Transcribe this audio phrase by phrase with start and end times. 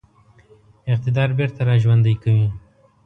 [0.91, 2.47] اقتدار بیرته را ژوندی کوي.